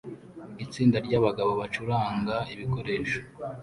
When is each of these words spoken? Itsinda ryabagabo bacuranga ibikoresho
Itsinda 0.63 0.97
ryabagabo 1.05 1.51
bacuranga 1.59 2.35
ibikoresho 2.53 3.19